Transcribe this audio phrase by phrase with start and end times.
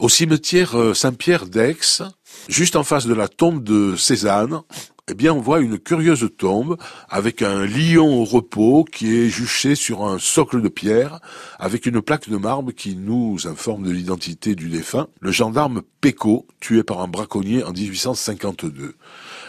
[0.00, 2.02] Au cimetière euh, Saint-Pierre d'Aix,
[2.48, 4.62] juste en face de la tombe de Cézanne,
[5.08, 6.78] eh bien, on voit une curieuse tombe
[7.08, 11.20] avec un lion au repos qui est juché sur un socle de pierre
[11.60, 16.46] avec une plaque de marbre qui nous informe de l'identité du défunt, le gendarme Péco,
[16.58, 18.96] tué par un braconnier en 1852.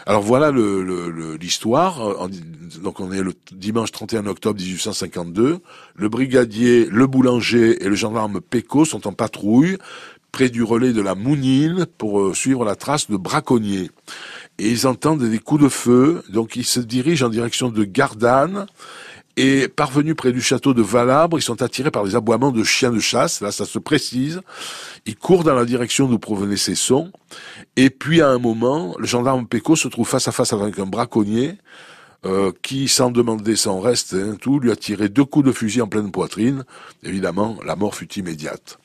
[0.08, 2.28] Alors voilà l'histoire.
[2.80, 5.58] Donc on est le dimanche 31 octobre 1852.
[5.96, 9.78] Le brigadier, le boulanger et le gendarme Péco sont en patrouille
[10.30, 13.90] près du relais de la Mounine pour euh, suivre la trace de braconniers.
[14.58, 18.66] Et ils entendent des coups de feu, donc ils se dirigent en direction de Gardanne,
[19.36, 22.90] et parvenus près du château de Valabre, ils sont attirés par des aboiements de chiens
[22.90, 24.40] de chasse, là ça se précise,
[25.04, 27.12] ils courent dans la direction d'où provenaient ces sons,
[27.76, 30.86] et puis à un moment, le gendarme Péco se trouve face à face avec un
[30.86, 31.58] braconnier,
[32.24, 35.80] euh, qui, sans demander son reste, hein, tout, lui a tiré deux coups de fusil
[35.80, 36.64] en pleine poitrine.
[37.04, 38.78] Évidemment, la mort fut immédiate.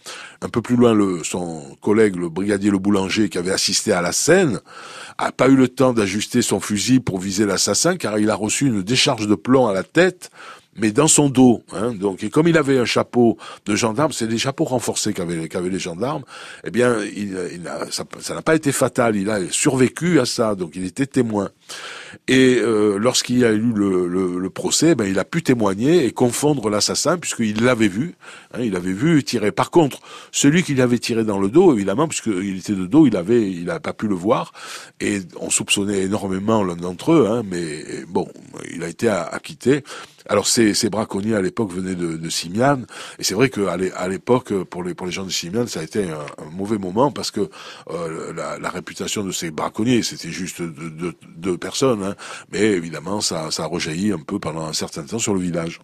[0.43, 4.11] Un peu plus loin, son collègue, le brigadier Le Boulanger, qui avait assisté à la
[4.11, 4.59] scène,
[5.19, 8.65] a pas eu le temps d'ajuster son fusil pour viser l'assassin, car il a reçu
[8.65, 10.31] une décharge de plomb à la tête
[10.75, 11.63] mais dans son dos.
[11.73, 15.69] Hein, donc, et comme il avait un chapeau de gendarme, c'est des chapeaux renforcés qu'avaient
[15.69, 16.23] les gendarmes.
[16.65, 19.15] Eh bien, il, il ça n'a pas été fatal.
[19.15, 21.49] Il a survécu à ça, donc il était témoin.
[22.27, 26.11] Et euh, lorsqu'il a eu le, le, le, procès, ben, il a pu témoigner et
[26.11, 28.15] confondre l'assassin puisqu'il l'avait vu.
[28.53, 29.51] Hein, il avait vu tirer.
[29.51, 29.99] Par contre,
[30.31, 33.65] celui qui l'avait tiré dans le dos, évidemment, puisqu'il était de dos, il avait, il
[33.65, 34.53] n'a pas pu le voir.
[34.99, 38.27] Et on soupçonnait énormément l'un d'entre eux, hein, mais bon,
[38.73, 39.83] il a été acquitté.
[40.31, 42.85] Alors ces, braconniers à l'époque venaient de, de Simiane,
[43.19, 46.77] et c'est vrai qu'à l'époque, pour les, gens de Simiane, ça a été un, mauvais
[46.77, 47.49] moment parce que
[47.89, 52.15] euh, la, réputation de ces braconniers, c'était juste deux, personnes, hein,
[52.49, 55.79] mais évidemment ça, ça a rejailli un peu pendant un certain temps sur le village.